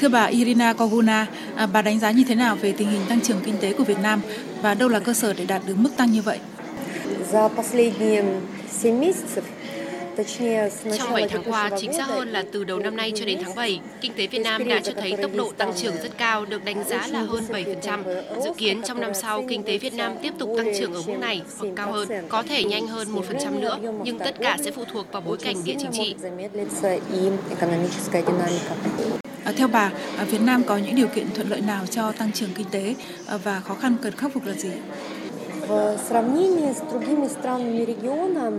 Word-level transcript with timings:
Thưa 0.00 0.08
bà 0.08 0.24
Irina 0.24 0.72
Koguna, 0.72 1.26
à, 1.56 1.66
bà 1.66 1.82
đánh 1.82 1.98
giá 1.98 2.10
như 2.10 2.24
thế 2.28 2.34
nào 2.34 2.56
về 2.56 2.72
tình 2.72 2.90
hình 2.90 3.00
tăng 3.08 3.20
trưởng 3.20 3.40
kinh 3.44 3.54
tế 3.60 3.72
của 3.72 3.84
Việt 3.84 3.98
Nam 4.02 4.20
và 4.62 4.74
đâu 4.74 4.88
là 4.88 4.98
cơ 5.00 5.14
sở 5.14 5.32
để 5.32 5.44
đạt 5.44 5.62
được 5.66 5.74
mức 5.78 5.90
tăng 5.96 6.12
như 6.12 6.22
vậy? 6.22 6.38
Trong 10.98 11.12
7 11.12 11.28
tháng 11.28 11.42
qua, 11.44 11.70
chính 11.80 11.92
xác 11.92 12.06
hơn 12.08 12.28
là 12.28 12.44
từ 12.52 12.64
đầu 12.64 12.78
năm 12.78 12.96
nay 12.96 13.12
cho 13.16 13.24
đến 13.24 13.38
tháng 13.44 13.54
7, 13.54 13.80
kinh 14.00 14.12
tế 14.16 14.26
Việt 14.26 14.38
Nam 14.38 14.68
đã 14.68 14.80
cho 14.84 14.92
thấy 14.96 15.14
tốc 15.22 15.30
độ 15.36 15.52
tăng 15.56 15.72
trưởng 15.76 15.96
rất 16.02 16.18
cao, 16.18 16.44
được 16.44 16.64
đánh 16.64 16.84
giá 16.88 17.06
là 17.06 17.20
hơn 17.20 17.44
7%. 17.48 18.02
Dự 18.44 18.50
kiến 18.56 18.82
trong 18.82 19.00
năm 19.00 19.14
sau, 19.14 19.44
kinh 19.48 19.62
tế 19.62 19.78
Việt 19.78 19.94
Nam 19.94 20.12
tiếp 20.22 20.32
tục 20.38 20.50
tăng 20.56 20.66
trưởng 20.78 20.94
ở 20.94 21.02
mức 21.06 21.14
này 21.20 21.42
hoặc 21.58 21.68
cao 21.76 21.92
hơn, 21.92 22.08
có 22.28 22.42
thể 22.42 22.64
nhanh 22.64 22.86
hơn 22.86 23.08
1% 23.14 23.60
nữa, 23.60 23.78
nhưng 24.04 24.18
tất 24.18 24.34
cả 24.40 24.56
sẽ 24.64 24.70
phụ 24.70 24.84
thuộc 24.92 25.12
vào 25.12 25.22
bối 25.26 25.36
cảnh 25.36 25.56
địa 25.64 25.76
chính 25.78 25.92
trị. 25.92 26.14
À, 29.45 29.51
theo 29.57 29.67
bà, 29.67 29.91
à, 30.17 30.23
Việt 30.23 30.41
Nam 30.41 30.63
có 30.63 30.77
những 30.77 30.95
điều 30.95 31.07
kiện 31.07 31.27
thuận 31.35 31.49
lợi 31.49 31.61
nào 31.61 31.85
cho 31.85 32.11
tăng 32.11 32.31
trưởng 32.31 32.49
kinh 32.55 32.67
tế 32.71 32.95
à, 33.27 33.37
và 33.37 33.59
khó 33.59 33.73
khăn 33.75 33.95
cần 34.01 34.13
khắc 34.13 34.33
phục 34.33 34.45
là 34.45 34.53
gì? 34.53 34.71
В 35.67 35.97
сравнении 36.09 36.73
с 36.73 36.81
другими 36.91 37.27
странами 37.27 37.85
региона 37.85 38.51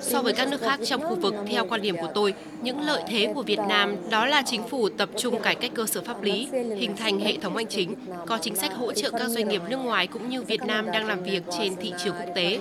So 0.00 0.22
với 0.22 0.32
các 0.32 0.48
nước 0.48 0.60
khác 0.60 0.80
trong 0.84 1.00
khu 1.02 1.14
vực, 1.14 1.34
theo 1.46 1.66
quan 1.66 1.82
điểm 1.82 1.96
của 1.96 2.10
tôi, 2.14 2.34
những 2.62 2.80
lợi 2.80 3.02
thế 3.08 3.32
của 3.34 3.42
Việt 3.42 3.58
Nam 3.68 3.96
đó 4.10 4.26
là 4.26 4.42
chính 4.46 4.68
phủ 4.68 4.88
tập 4.88 5.08
trung 5.16 5.40
cải 5.42 5.54
cách 5.54 5.70
cơ 5.74 5.86
sở 5.86 6.02
pháp 6.02 6.22
lý, 6.22 6.48
hình 6.52 6.96
thành 6.96 7.20
hệ 7.20 7.36
thống 7.40 7.56
hành 7.56 7.66
chính, 7.66 7.94
có 8.26 8.38
chính 8.42 8.56
sách 8.56 8.74
hỗ 8.74 8.92
trợ 8.92 9.10
các 9.10 9.28
doanh 9.28 9.48
nghiệp 9.48 9.62
nước 9.68 9.76
ngoài 9.76 10.06
cũng 10.06 10.28
như 10.28 10.42
Việt 10.42 10.62
Nam 10.62 10.86
đang 10.92 11.06
làm 11.06 11.22
việc 11.22 11.42
trên 11.58 11.76
thị 11.76 11.92
trường 12.04 12.14
quốc 12.14 12.34
tế. 12.34 12.58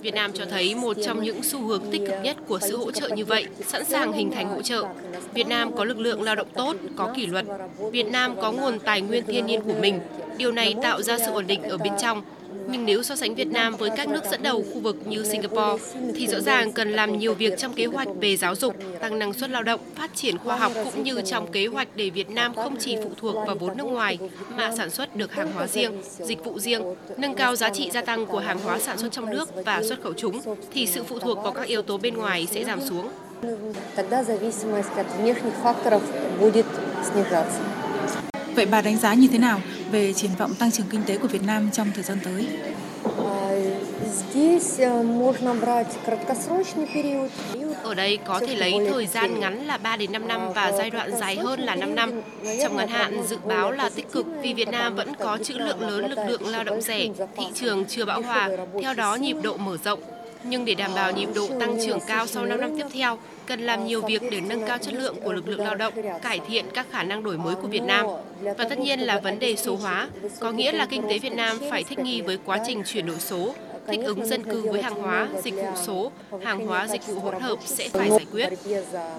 Việt 0.00 0.14
Nam 0.14 0.30
cho 0.34 0.44
thấy 0.50 0.74
một 0.74 0.96
trong 1.04 1.22
những 1.22 1.42
xu 1.42 1.60
hướng 1.60 1.82
tích 1.90 2.02
cực 2.06 2.16
nhất 2.22 2.36
của 2.46 2.58
sự 2.58 2.76
hỗ 2.76 2.90
trợ 2.90 3.08
như 3.08 3.24
vậy, 3.24 3.46
sẵn 3.66 3.84
sàng 3.84 4.12
hình 4.12 4.30
thành 4.30 4.48
hỗ 4.48 4.62
trợ. 4.62 4.84
Việt 5.34 5.46
Nam 5.46 5.76
có 5.76 5.84
lực 5.84 5.98
lượng 5.98 6.22
lao 6.22 6.34
động 6.34 6.48
tốt, 6.54 6.76
có 6.96 7.12
kỷ 7.16 7.26
luật. 7.26 7.44
Việt 7.92 8.06
Nam 8.10 8.36
có 8.40 8.52
nguồn 8.52 8.78
tài 8.78 9.00
nguyên 9.00 9.24
thiên 9.26 9.46
nhiên 9.46 9.60
của 9.60 9.74
mình. 9.80 10.00
Điều 10.36 10.52
này 10.52 10.74
tạo 10.82 11.02
ra 11.02 11.18
sự 11.18 11.32
ổn 11.32 11.46
định 11.46 11.62
ở 11.62 11.76
bên 11.76 11.92
trong, 12.00 12.22
nhưng 12.68 12.86
nếu 12.86 13.02
so 13.02 13.16
sánh 13.16 13.34
Việt 13.34 13.48
Nam 13.48 13.76
với 13.76 13.90
các 13.96 14.08
nước 14.08 14.20
dẫn 14.30 14.42
đầu 14.42 14.64
khu 14.74 14.80
vực 14.80 14.96
như 15.06 15.24
Singapore, 15.24 15.81
thì 16.14 16.26
rõ 16.26 16.40
ràng 16.40 16.72
cần 16.72 16.92
làm 16.92 17.18
nhiều 17.18 17.34
việc 17.34 17.58
trong 17.58 17.74
kế 17.74 17.86
hoạch 17.86 18.08
về 18.20 18.36
giáo 18.36 18.54
dục, 18.54 18.76
tăng 19.00 19.18
năng 19.18 19.32
suất 19.32 19.50
lao 19.50 19.62
động, 19.62 19.80
phát 19.94 20.14
triển 20.14 20.38
khoa 20.38 20.56
học 20.56 20.72
cũng 20.84 21.02
như 21.02 21.20
trong 21.26 21.52
kế 21.52 21.66
hoạch 21.66 21.88
để 21.94 22.10
Việt 22.10 22.30
Nam 22.30 22.54
không 22.54 22.76
chỉ 22.78 22.96
phụ 23.02 23.10
thuộc 23.16 23.34
vào 23.46 23.56
vốn 23.56 23.76
nước 23.76 23.84
ngoài 23.84 24.18
mà 24.56 24.76
sản 24.76 24.90
xuất 24.90 25.16
được 25.16 25.32
hàng 25.32 25.52
hóa 25.52 25.66
riêng, 25.66 25.92
dịch 26.18 26.44
vụ 26.44 26.58
riêng, 26.58 26.82
nâng 27.16 27.34
cao 27.34 27.56
giá 27.56 27.70
trị 27.70 27.90
gia 27.90 28.02
tăng 28.02 28.26
của 28.26 28.38
hàng 28.38 28.58
hóa 28.58 28.78
sản 28.78 28.98
xuất 28.98 29.12
trong 29.12 29.30
nước 29.30 29.64
và 29.64 29.82
xuất 29.88 30.02
khẩu 30.02 30.12
chúng 30.12 30.40
thì 30.72 30.86
sự 30.86 31.04
phụ 31.04 31.18
thuộc 31.18 31.38
vào 31.42 31.52
các 31.52 31.66
yếu 31.66 31.82
tố 31.82 31.98
bên 31.98 32.14
ngoài 32.16 32.48
sẽ 32.50 32.64
giảm 32.64 32.80
xuống. 32.80 33.08
Vậy 38.54 38.66
bà 38.66 38.82
đánh 38.82 38.96
giá 38.96 39.14
như 39.14 39.28
thế 39.32 39.38
nào 39.38 39.60
về 39.90 40.12
triển 40.12 40.30
vọng 40.38 40.54
tăng 40.54 40.70
trưởng 40.70 40.86
kinh 40.90 41.02
tế 41.06 41.18
của 41.18 41.28
Việt 41.28 41.42
Nam 41.46 41.70
trong 41.72 41.90
thời 41.94 42.04
gian 42.04 42.18
tới? 42.24 42.46
Ờ, 43.16 43.41
Здесь 44.11 44.79
можно 45.03 45.53
брать 45.53 45.97
краткосрочный 46.05 46.87
период. 46.93 47.31
Ở 47.83 47.93
đây 47.93 48.17
có 48.25 48.39
thể 48.39 48.55
lấy 48.55 48.73
thời 48.89 49.07
gian 49.07 49.39
ngắn 49.39 49.67
là 49.67 49.77
3 49.77 49.97
đến 49.97 50.11
5 50.11 50.27
năm 50.27 50.53
và 50.53 50.71
giai 50.71 50.89
đoạn 50.89 51.11
dài 51.19 51.35
hơn 51.35 51.59
là 51.59 51.75
5 51.75 51.95
năm. 51.95 52.21
Trong 52.61 52.77
ngắn 52.77 52.87
hạn, 52.87 53.23
dự 53.27 53.37
báo 53.45 53.71
là 53.71 53.89
tích 53.89 54.11
cực 54.11 54.25
vì 54.41 54.53
Việt 54.53 54.67
Nam 54.67 54.95
vẫn 54.95 55.15
có 55.15 55.37
trữ 55.43 55.53
lượng 55.53 55.81
lớn 55.81 56.09
lực 56.09 56.19
lượng 56.27 56.47
lao 56.47 56.63
động 56.63 56.81
rẻ, 56.81 57.07
thị 57.37 57.45
trường 57.53 57.85
chưa 57.85 58.05
bão 58.05 58.21
hòa, 58.21 58.49
theo 58.81 58.93
đó 58.93 59.15
nhịp 59.15 59.37
độ 59.43 59.57
mở 59.57 59.77
rộng. 59.83 59.99
Nhưng 60.43 60.65
để 60.65 60.73
đảm 60.73 60.91
bảo 60.95 61.11
nhịp 61.11 61.29
độ 61.35 61.47
tăng 61.59 61.77
trưởng 61.85 61.99
cao 62.07 62.27
sau 62.27 62.45
5 62.45 62.61
năm 62.61 62.77
tiếp 62.77 62.85
theo, 62.93 63.17
cần 63.45 63.61
làm 63.61 63.85
nhiều 63.85 64.01
việc 64.01 64.21
để 64.31 64.41
nâng 64.41 64.67
cao 64.67 64.77
chất 64.77 64.93
lượng 64.93 65.15
của 65.23 65.33
lực 65.33 65.47
lượng 65.47 65.59
lao 65.59 65.75
động, 65.75 65.93
cải 66.21 66.39
thiện 66.47 66.65
các 66.73 66.87
khả 66.91 67.03
năng 67.03 67.23
đổi 67.23 67.37
mới 67.37 67.55
của 67.55 67.67
Việt 67.67 67.83
Nam. 67.83 68.05
Và 68.41 68.65
tất 68.69 68.79
nhiên 68.79 68.99
là 68.99 69.19
vấn 69.19 69.39
đề 69.39 69.55
số 69.55 69.75
hóa, 69.75 70.07
có 70.39 70.51
nghĩa 70.51 70.71
là 70.71 70.85
kinh 70.85 71.01
tế 71.09 71.19
Việt 71.19 71.33
Nam 71.33 71.57
phải 71.69 71.83
thích 71.83 71.99
nghi 71.99 72.21
với 72.21 72.37
quá 72.45 72.59
trình 72.67 72.83
chuyển 72.85 73.05
đổi 73.05 73.19
số, 73.19 73.53
thích 73.88 74.00
ứng 74.04 74.26
dân 74.26 74.44
cư 74.44 74.62
với 74.70 74.82
hàng 74.82 74.94
hóa, 74.94 75.28
dịch 75.44 75.54
vụ 75.54 75.68
số, 75.86 76.12
hàng 76.44 76.66
hóa 76.66 76.88
dịch 76.88 77.06
vụ 77.06 77.20
hỗn 77.20 77.40
hợp 77.40 77.58
sẽ 77.66 77.88
phải 77.88 78.10
giải 78.10 78.26
quyết. 78.32 78.48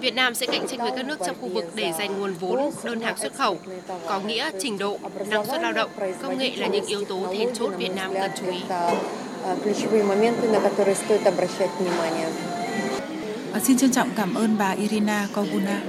Việt 0.00 0.14
Nam 0.14 0.34
sẽ 0.34 0.46
cạnh 0.46 0.66
tranh 0.68 0.78
với 0.78 0.90
các 0.96 1.06
nước 1.06 1.18
trong 1.26 1.36
khu 1.40 1.48
vực 1.48 1.64
để 1.74 1.92
giành 1.98 2.20
nguồn 2.20 2.34
vốn, 2.34 2.70
đơn 2.84 3.00
hàng 3.00 3.16
xuất 3.16 3.34
khẩu, 3.34 3.58
có 4.08 4.20
nghĩa 4.20 4.50
trình 4.60 4.78
độ, 4.78 4.98
năng 5.28 5.46
suất 5.46 5.62
lao 5.62 5.72
động, 5.72 5.90
công 6.22 6.38
nghệ 6.38 6.52
là 6.56 6.66
những 6.66 6.86
yếu 6.86 7.04
tố 7.04 7.34
then 7.38 7.54
chốt 7.54 7.72
Việt 7.78 7.90
Nam 7.96 8.14
cần 8.14 8.30
chú 8.40 8.46
ý. 8.52 8.58
Ờ, 13.52 13.60
xin 13.60 13.76
trân 13.78 13.90
trọng 13.92 14.10
cảm 14.16 14.34
ơn 14.34 14.56
bà 14.58 14.70
Irina 14.70 15.28
Koguna. 15.34 15.80